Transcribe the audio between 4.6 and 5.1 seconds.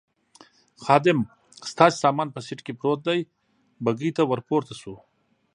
شوو.